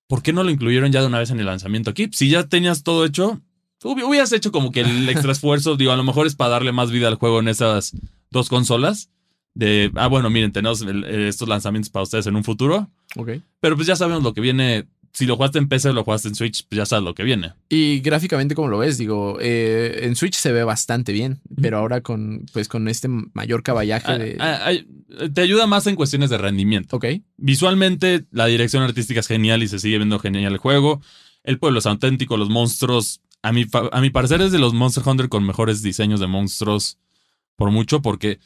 [0.08, 2.10] ¿Por qué no lo incluyeron ya de una vez en el lanzamiento aquí?
[2.12, 3.40] Si ya tenías todo hecho,
[3.84, 6.90] hubieras hecho como que el extra esfuerzo, digo, a lo mejor es para darle más
[6.90, 7.96] vida al juego en esas
[8.32, 9.12] dos consolas.
[9.54, 12.90] De, ah, bueno, miren, tenemos estos lanzamientos para ustedes en un futuro.
[13.16, 13.30] Ok.
[13.60, 16.30] Pero pues ya sabemos lo que viene si lo jugaste en PC o lo jugaste
[16.30, 17.54] en Switch, pues ya sabes lo que viene.
[17.70, 22.02] Y gráficamente, como lo ves, digo, eh, en Switch se ve bastante bien, pero ahora
[22.02, 24.38] con, pues, con este mayor caballaje ah, de...
[24.40, 24.72] Ah,
[25.34, 26.96] te ayuda más en cuestiones de rendimiento.
[26.96, 27.06] Ok.
[27.38, 31.02] Visualmente, la dirección artística es genial y se sigue viendo genial el juego.
[31.44, 33.22] El pueblo es auténtico, los monstruos.
[33.42, 37.00] A mi, a mi parecer es de los Monster Hunter con mejores diseños de monstruos
[37.56, 38.40] por mucho, porque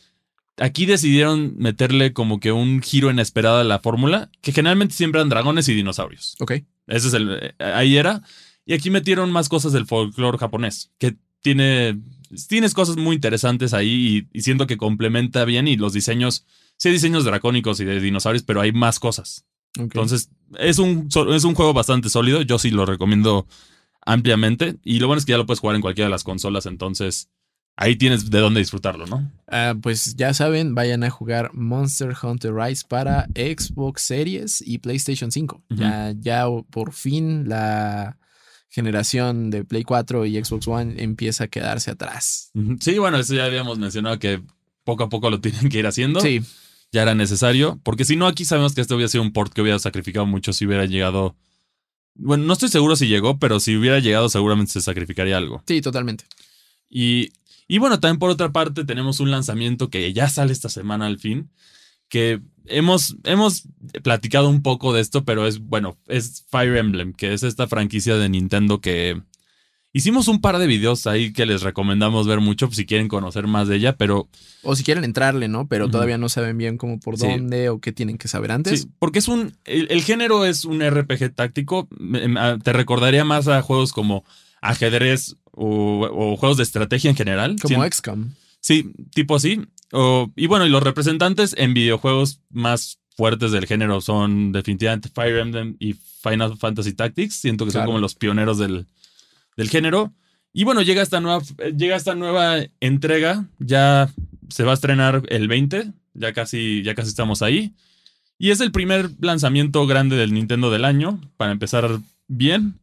[0.58, 5.30] aquí decidieron meterle como que un giro inesperado a la fórmula, que generalmente siempre eran
[5.30, 6.36] dragones y dinosaurios.
[6.40, 6.54] Ok.
[6.88, 7.40] Ese es el.
[7.42, 8.22] Eh, ahí era.
[8.66, 12.00] Y aquí metieron más cosas del folclore japonés, que tiene.
[12.48, 16.46] Tienes cosas muy interesantes ahí y, siento que complementa bien y los diseños.
[16.78, 19.46] Sí, hay diseños dracónicos y de dinosaurios, pero hay más cosas.
[19.78, 22.42] Entonces, es un, es un juego bastante sólido.
[22.42, 23.48] Yo sí lo recomiendo
[24.06, 24.78] ampliamente.
[24.84, 27.30] Y lo bueno es que ya lo puedes jugar en cualquiera de las consolas, entonces
[27.78, 29.32] ahí tienes de dónde disfrutarlo, ¿no?
[29.48, 35.32] Ah, pues ya saben, vayan a jugar Monster Hunter Rise para Xbox Series y PlayStation
[35.32, 35.64] 5.
[35.70, 38.18] Ya, ya por fin la
[38.70, 42.52] generación de Play 4 y Xbox One empieza a quedarse atrás.
[42.80, 44.42] Sí, bueno, eso ya habíamos mencionado que
[44.84, 46.20] poco a poco lo tienen que ir haciendo.
[46.20, 46.42] Sí.
[46.92, 49.62] Ya era necesario, porque si no, aquí sabemos que este hubiera sido un port que
[49.62, 51.36] hubiera sacrificado mucho si hubiera llegado.
[52.14, 55.62] Bueno, no estoy seguro si llegó, pero si hubiera llegado, seguramente se sacrificaría algo.
[55.68, 56.26] Sí, totalmente.
[56.90, 57.34] Y,
[57.68, 61.20] y bueno, también por otra parte, tenemos un lanzamiento que ya sale esta semana al
[61.20, 61.50] fin,
[62.10, 63.68] que hemos, hemos
[64.04, 68.18] platicado un poco de esto, pero es, bueno, es Fire Emblem, que es esta franquicia
[68.18, 69.22] de Nintendo que
[69.96, 73.70] hicimos un par de videos ahí que les recomendamos ver mucho si quieren conocer más
[73.70, 74.28] de ella, pero...
[74.62, 75.68] O si quieren entrarle, ¿no?
[75.68, 78.82] Pero todavía no saben bien cómo por dónde o qué tienen que saber antes.
[78.82, 79.56] Sí, porque es un...
[79.64, 81.88] El, género es un RPG táctico.
[82.64, 84.26] Te recordaría más a juegos como
[84.62, 87.56] ajedrez o, juegos de estrategia en general.
[87.62, 88.32] Como XCOM.
[88.60, 89.62] Sí, tipo así
[90.36, 95.78] y bueno, y los representantes en videojuegos más fuertes del género son definitivamente Fire Emblem
[95.80, 97.36] y Final Fantasy Tactics.
[97.36, 98.88] Siento que son como los pioneros del,
[99.56, 100.14] del, género.
[100.52, 101.42] Y bueno, llega esta, nueva,
[101.78, 103.46] llega esta nueva entrega.
[103.60, 104.10] Ya
[104.50, 105.94] se va a estrenar el 20.
[106.14, 107.74] Ya casi, ya casi estamos ahí.
[108.38, 111.22] Y es el primer lanzamiento grande del Nintendo del año.
[111.38, 112.80] Para empezar bien.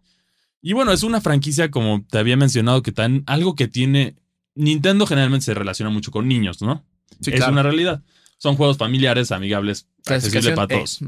[0.63, 4.15] Y bueno, es una franquicia, como te había mencionado, que tan, algo que tiene.
[4.55, 6.85] Nintendo generalmente se relaciona mucho con niños, ¿no?
[7.27, 8.03] es una realidad.
[8.39, 11.01] Son juegos familiares, amigables, accesibles para todos.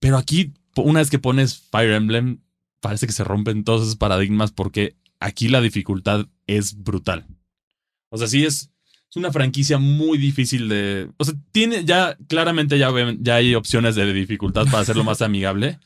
[0.00, 2.40] Pero aquí, una vez que pones Fire Emblem,
[2.80, 7.26] parece que se rompen todos esos paradigmas porque aquí la dificultad es brutal.
[8.10, 8.70] O sea, sí es,
[9.08, 11.08] es una franquicia muy difícil de.
[11.16, 15.78] O sea, tiene ya, claramente ya, ya hay opciones de dificultad para hacerlo más amigable.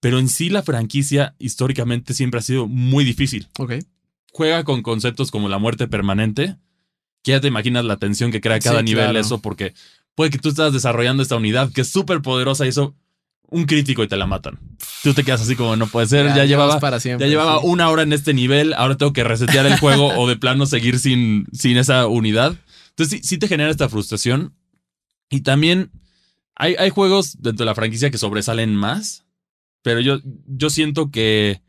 [0.00, 3.48] Pero en sí la franquicia históricamente siempre ha sido muy difícil.
[3.58, 3.74] Ok.
[4.32, 6.56] Juega con conceptos como la muerte permanente,
[7.22, 9.74] que ya te imaginas la tensión que crea cada nivel eso, porque
[10.14, 12.94] puede que tú estás desarrollando esta unidad que es súper poderosa y eso,
[13.50, 14.58] un crítico y te la matan.
[15.02, 17.90] Tú te quedas así como no puede ser, ya, llevaba, para siempre, ya llevaba una
[17.90, 21.46] hora en este nivel, ahora tengo que resetear el juego o de plano seguir sin,
[21.52, 22.56] sin esa unidad.
[22.90, 24.54] Entonces sí, te genera esta frustración.
[25.28, 25.90] Y también
[26.54, 29.24] hay, hay juegos dentro de la franquicia que sobresalen más,
[29.82, 31.62] pero yo, yo siento que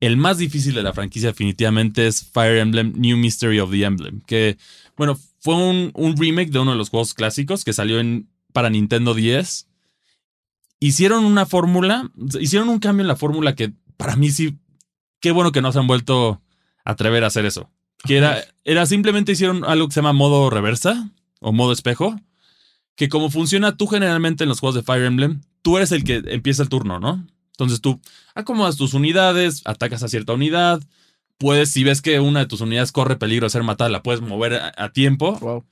[0.00, 4.20] el más difícil de la franquicia definitivamente es Fire Emblem New Mystery of the Emblem,
[4.26, 4.58] que
[4.96, 9.14] bueno, fue un, remake de uno de los juegos clásicos que salió en, para Nintendo
[9.14, 9.68] 10.
[10.80, 14.58] Hicieron una fórmula, hicieron un cambio en la fórmula que para mí sí,
[15.20, 16.42] qué bueno que no se han vuelto
[16.84, 17.70] a atrever a hacer eso.
[18.04, 22.20] Que era, era simplemente hicieron algo que se llama modo reversa o modo espejo.
[22.96, 26.22] Que como funciona tú generalmente en los juegos de Fire Emblem, tú eres el que
[26.26, 27.26] empieza el turno, ¿no?
[27.52, 28.00] Entonces tú
[28.34, 30.82] acomodas tus unidades, atacas a cierta unidad,
[31.38, 34.20] puedes, si ves que una de tus unidades corre peligro de ser matada, la puedes
[34.20, 35.64] mover a, tiempo.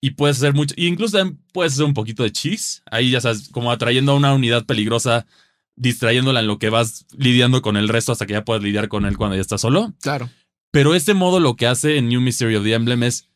[0.00, 2.82] Y puedes hacer mucho, y incluso también puedes hacer un poquito de cheese.
[2.90, 5.26] Ahí ya sabes, como atrayendo a una unidad peligrosa,
[5.76, 9.06] distrayéndola en lo que vas lidiando con el resto hasta que ya puedes lidiar con
[9.06, 9.94] él cuando ya estás solo.
[10.02, 10.28] Claro.
[10.70, 13.30] Pero este modo lo que hace en New Mystery of the Emblem es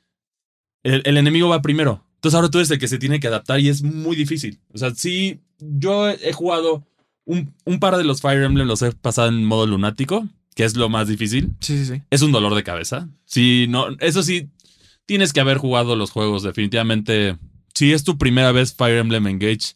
[0.82, 2.04] el, el, enemigo va primero.
[2.16, 4.60] Entonces ahora tú eres el que se tiene que adaptar y es muy difícil.
[4.74, 6.86] O sea, sí, yo he jugado
[7.28, 10.88] un, par de los Fire Emblem los he pasado en modo lunático, que es lo
[10.88, 11.52] más difícil.
[11.60, 12.02] Sí, sí, sí.
[12.10, 13.08] Es un dolor de cabeza.
[13.26, 14.48] Sí, no, eso sí,
[15.06, 17.36] tienes que haber jugado los juegos, definitivamente.
[17.74, 19.74] Si es tu primera vez Fire Emblem Engage,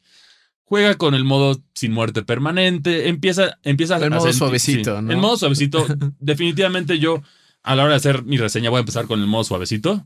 [0.65, 5.13] juega con el modo sin muerte permanente, empieza, empieza el modo suavecito, ¿no?
[5.13, 5.87] El modo suavecito,
[6.19, 7.23] definitivamente yo
[7.63, 10.05] a la hora de hacer mi reseña voy a empezar con el modo suavecito.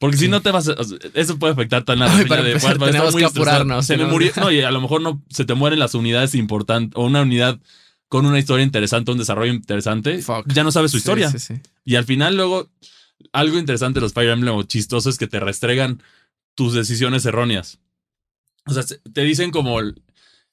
[0.00, 0.74] Porque si no te vas a,
[1.12, 3.84] Eso puede afectar tan la reseña de tenemos que apurarnos.
[3.84, 4.32] Se me murió.
[4.36, 6.96] No, y a lo mejor no se te mueren las unidades importantes.
[6.96, 7.60] O una unidad
[8.08, 10.24] con una historia interesante, un desarrollo interesante.
[10.46, 11.30] Ya no sabes su historia.
[11.84, 12.70] y al final, luego,
[13.32, 16.02] algo interesante de los Fire Emblem o chistoso es que te restregan
[16.54, 17.78] tus decisiones erróneas.
[18.64, 19.80] O sea, te dicen como.
[19.80, 19.94] En,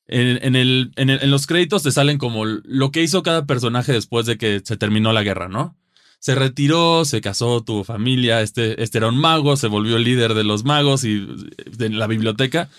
[0.09, 4.25] en, el, en, en los créditos te salen como lo que hizo cada personaje después
[4.25, 5.77] de que se terminó la guerra, ¿no?
[6.19, 10.33] Se retiró, se casó, tuvo familia, este, este era un mago, se volvió el líder
[10.33, 11.25] de los magos y
[11.77, 12.69] de la biblioteca.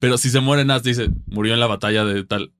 [0.00, 2.52] Pero si se muere Nas, dice, murió en la batalla de tal.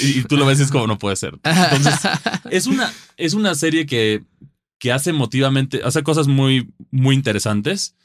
[0.00, 1.34] y, tú lo ves y es como no puede ser.
[1.42, 1.94] Entonces,
[2.50, 4.24] es una, es una serie que,
[4.78, 7.96] que hace emotivamente, hace cosas muy, muy interesantes.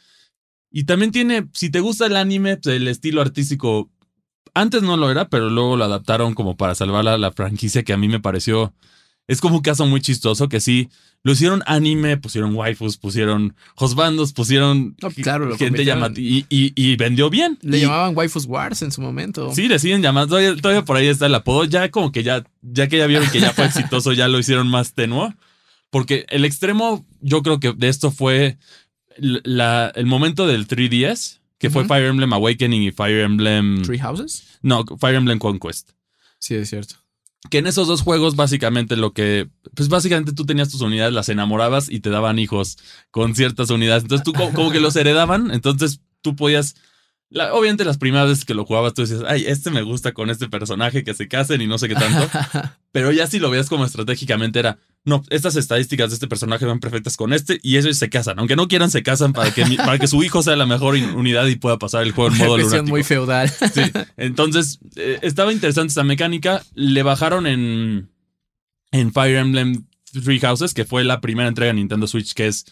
[0.71, 3.91] Y también tiene, si te gusta el anime, pues, el estilo artístico,
[4.55, 7.97] antes no lo era, pero luego lo adaptaron como para salvar la franquicia que a
[7.97, 8.73] mí me pareció
[9.27, 10.89] es como un caso muy chistoso que sí
[11.23, 17.57] lo hicieron anime, pusieron waifus, pusieron hosbandos, pusieron claro, gente llamativa y, y, vendió bien.
[17.61, 19.53] Le llamaban waifus wars en su momento.
[19.55, 20.37] Sí, le siguen llamando.
[20.57, 21.63] Todavía, por ahí está el apodo.
[21.63, 24.67] Ya como que ya, ya que ya vieron que ya fue exitoso, ya lo hicieron
[24.67, 25.33] más tenuo.
[25.89, 28.57] Porque el extremo, yo creo que de esto fue
[29.17, 33.83] la, el momento del 3DS, que fue Fire Emblem Awakening y Fire Emblem.
[33.83, 34.43] ¿Three Houses?
[34.61, 35.91] No, Fire Emblem Conquest.
[36.39, 37.02] Sí, es cierto
[37.49, 41.29] que en esos dos juegos básicamente lo que, pues básicamente tú tenías tus unidades, las
[41.29, 42.77] enamorabas y te daban hijos
[43.11, 44.03] con ciertas unidades.
[44.03, 46.75] Entonces tú como, que los heredaban, entonces tú podías,
[47.51, 50.47] obviamente las primeras veces que lo jugabas tú decías, ay, este me gusta con este
[50.47, 52.29] personaje, que se casen y no sé qué tanto.
[52.91, 56.79] Pero ya si lo veías como estratégicamente era, no, estas estadísticas de este personaje van
[56.79, 58.39] perfectas con este y ellos se casan.
[58.39, 61.45] Aunque no quieran, se casan para que, para que su hijo sea la mejor unidad
[61.47, 62.85] y pueda pasar el juego en modo lunático.
[62.85, 63.49] muy feudal.
[63.49, 63.81] Sí.
[64.15, 66.63] Entonces, eh, estaba interesante esta mecánica.
[66.73, 68.11] Le bajaron en,
[68.91, 72.65] en Fire Emblem Three Houses, que fue la primera entrega de Nintendo Switch, que es,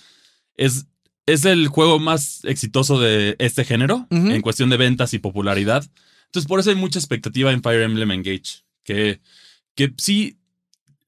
[0.56, 0.86] es,
[1.26, 5.86] es el juego más exitoso de este género en cuestión de ventas y popularidad.
[6.28, 8.64] Entonces, por eso hay mucha expectativa en Fire Emblem Engage.
[8.84, 9.20] Que,
[9.76, 10.38] que sí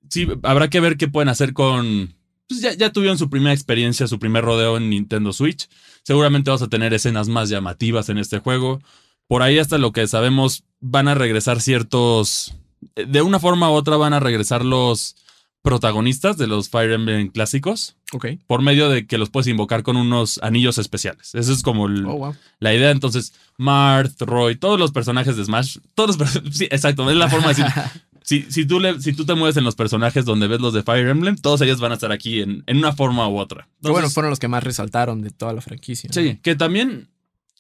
[0.10, 2.16] sí, habrá que ver qué pueden hacer con.
[2.48, 5.70] Pues ya, ya tuvieron su primera experiencia, su primer rodeo en Nintendo Switch.
[6.04, 8.82] Seguramente vamos a tener escenas más llamativas en este juego.
[9.28, 12.54] Por ahí, hasta lo que sabemos, van a regresar ciertos.
[12.96, 15.16] De una forma u otra, van a regresar los
[15.64, 17.96] protagonistas de los Fire Emblem clásicos.
[18.12, 18.28] Ok.
[18.46, 21.34] Por medio de que los puedes invocar con unos anillos especiales.
[21.34, 22.92] Esa es como oh, la idea.
[22.92, 25.78] Entonces, Marth, Roy, todos los personajes de Smash.
[25.96, 27.10] Todos los Sí, exacto.
[27.10, 27.66] Es la forma de decir.
[28.24, 30.84] si, si, tú le, si tú te mueves en los personajes donde ves los de
[30.84, 33.68] Fire Emblem, todos ellos van a estar aquí en, en una forma u otra.
[33.82, 36.10] bueno, fueron los que más resaltaron de toda la franquicia.
[36.12, 37.10] Sí, que también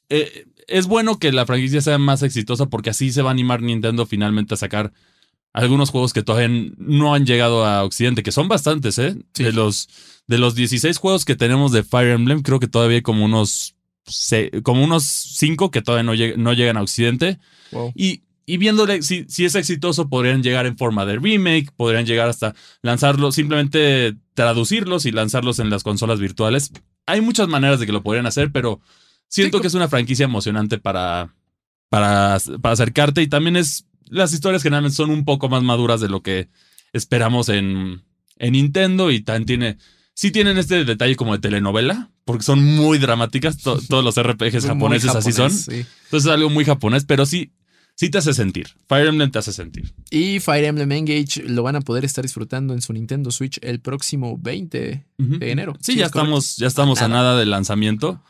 [0.10, 3.62] eh, es bueno que la franquicia sea más exitosa porque así se va a animar
[3.62, 4.93] Nintendo finalmente a sacar
[5.54, 9.15] algunos juegos que todavía no han llegado a Occidente, que son bastantes, ¿eh?
[9.36, 9.88] De, los,
[10.28, 13.76] de los 16 juegos que tenemos de Fire Emblem, creo que todavía hay como unos,
[14.63, 17.39] como unos 5 que todavía no, no llegan a Occidente.
[17.95, 22.27] Y y viéndole, si, si es exitoso, podrían llegar en forma de remake, podrían llegar
[22.27, 26.71] hasta lanzarlos, simplemente traducirlos y lanzarlos en las consolas virtuales.
[27.06, 28.82] Hay muchas maneras de que lo podrían hacer, pero
[29.27, 31.34] siento que es una franquicia emocionante para,
[31.89, 36.10] para, para acercarte y también es, las historias generalmente son un poco más maduras de
[36.10, 36.49] lo que
[36.91, 38.03] esperamos en,
[38.38, 39.77] en Nintendo y también tiene,
[40.13, 45.15] sí tienen este detalle como de telenovela, porque son muy dramáticas, todos los RPGs japoneses
[45.15, 45.51] así son.
[45.51, 47.51] Entonces es algo muy japonés, pero sí,
[47.95, 48.67] sí te hace sentir.
[48.88, 49.93] Fire Emblem te hace sentir.
[50.10, 53.79] Y Fire Emblem Engage lo van a poder estar disfrutando en su Nintendo Switch el
[53.79, 55.75] próximo 20 de enero.
[55.82, 58.21] Sí, ya, estamos, ya estamos a nada del lanzamiento.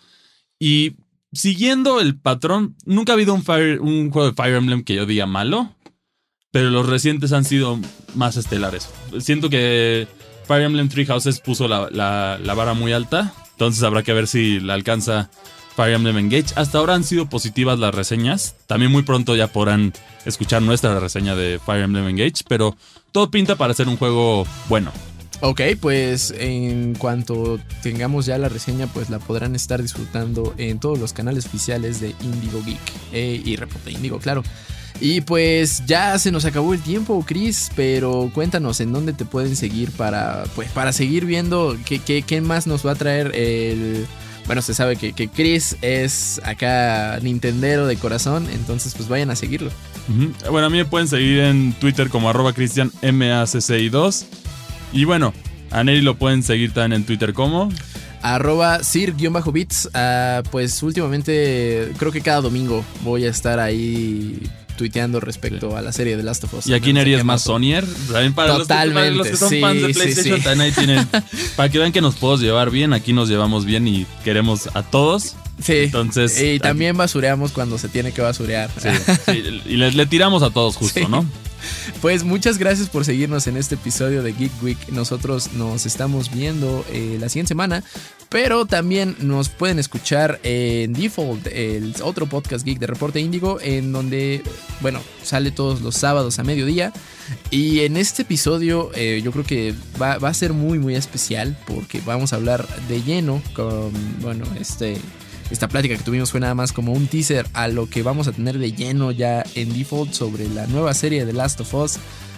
[0.60, 0.95] Y
[1.32, 5.06] siguiendo el patrón, nunca ha habido un, Fire, un juego de Fire Emblem que yo
[5.06, 5.76] diga malo,
[6.52, 7.80] pero los recientes han sido
[8.15, 8.89] más estelares.
[9.19, 10.08] Siento que
[10.45, 14.60] Fire Emblem Three Houses puso la, la vara muy alta, entonces habrá que ver si
[14.60, 15.32] la alcanza
[15.75, 16.53] Fire Emblem Engage.
[16.55, 18.55] Hasta ahora han sido positivas las reseñas.
[18.67, 19.93] También muy pronto ya podrán
[20.25, 22.75] escuchar nuestra reseña de Fire Emblem Engage, pero
[23.12, 24.91] todo pinta para ser un juego bueno.
[25.41, 30.97] Ok, pues en cuanto tengamos ya la reseña, pues la podrán estar disfrutando en todos
[30.97, 32.79] los canales oficiales de Indigo Geek
[33.12, 34.41] eh, y Reporte Indigo, claro.
[35.01, 39.57] Y pues ya se nos acabó el tiempo, Chris, pero cuéntanos en dónde te pueden
[39.57, 44.05] seguir para, pues, para seguir viendo qué, qué, qué más nos va a traer el
[44.45, 49.71] bueno, se sabe que, Chris es acá Nintendero de corazón, entonces pues vayan a seguirlo.
[50.49, 54.25] Bueno, a mí me pueden seguir en Twitter como arroba cristianmacci2.
[54.91, 55.34] Y bueno,
[55.71, 57.69] a Neri lo pueden seguir también en Twitter como
[58.23, 59.89] arroba sir-bits.
[59.93, 64.41] Ah, pues últimamente creo que cada domingo voy a estar ahí
[64.84, 66.67] tuiteando respecto a la serie de Last of Us.
[66.67, 67.86] Y aquí Neri es más Sonier.
[68.12, 69.12] También para Totalmente.
[69.12, 71.08] Los que, son fans de PlayStation, también ahí tienen.
[71.56, 74.84] para que vean que nos podemos llevar bien, aquí nos llevamos bien y queremos a
[74.84, 75.38] todos.
[75.62, 75.84] Sí.
[75.84, 76.41] Entonces.
[76.41, 78.69] Y también basureamos cuando se tiene que basurear.
[78.78, 79.32] Sí.
[79.69, 81.26] y le, tiramos a todos justo, ¿no?
[82.02, 84.78] Pues muchas gracias por seguirnos en este episodio de Geek Week.
[84.89, 87.84] Nosotros nos estamos viendo eh, la siguiente semana,
[88.30, 93.91] pero también nos pueden escuchar en Default, el otro podcast geek de Reporte Índigo, en
[93.91, 94.41] donde,
[94.82, 96.91] bueno, sale todos los sábados a mediodía.
[97.52, 101.58] Y en este episodio eh, yo creo que va, va, a ser muy, muy especial
[101.65, 104.97] porque vamos a hablar de lleno con, bueno, este
[105.54, 108.32] esta plática que tuvimos fue nada más como un teaser a lo que vamos a
[108.32, 111.98] tener de lleno ya en default sobre la nueva serie de Last of Us.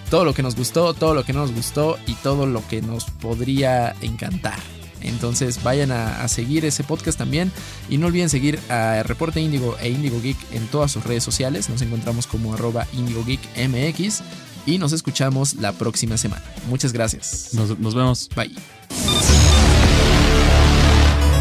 [0.10, 2.82] Todo lo que nos gustó, todo lo que no nos gustó y todo lo que
[2.82, 4.60] nos podría encantar.
[4.99, 7.54] Entonces vayan a, seguir ese podcast también
[7.89, 11.69] y no olviden seguir a Reporte Índigo e Índigo Geek en todas sus redes sociales.
[11.69, 14.23] Nos encontramos como arroba Índigo Geek MX.
[14.65, 16.43] y nos escuchamos la próxima semana.
[16.67, 17.54] Muchas gracias.
[17.54, 18.28] Nos, nos vemos.
[18.36, 19.44] Bye.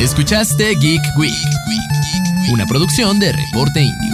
[0.01, 1.32] Escuchaste Geek Week,
[2.53, 4.14] una producción de Reporte Índigo.